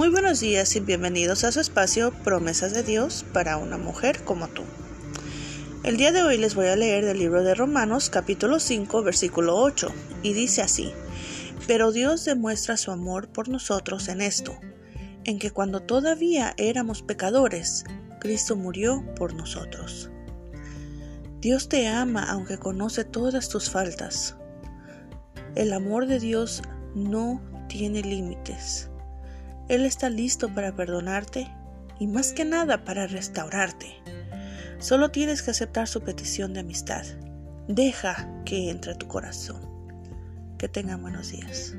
[0.00, 4.48] Muy buenos días y bienvenidos a su espacio Promesas de Dios para una mujer como
[4.48, 4.62] tú.
[5.82, 9.58] El día de hoy les voy a leer del libro de Romanos capítulo 5 versículo
[9.58, 9.92] 8
[10.22, 10.90] y dice así,
[11.66, 14.58] Pero Dios demuestra su amor por nosotros en esto,
[15.24, 17.84] en que cuando todavía éramos pecadores,
[18.20, 20.10] Cristo murió por nosotros.
[21.42, 24.34] Dios te ama aunque conoce todas tus faltas.
[25.54, 26.62] El amor de Dios
[26.94, 28.89] no tiene límites.
[29.70, 31.46] Él está listo para perdonarte
[32.00, 33.94] y más que nada para restaurarte.
[34.80, 37.04] Solo tienes que aceptar su petición de amistad.
[37.68, 39.60] Deja que entre tu corazón.
[40.58, 41.76] Que tengan buenos días.